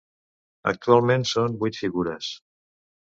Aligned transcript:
Actualment 0.71 1.27
són 1.33 1.59
vuit 1.65 1.77
figures. 1.83 2.31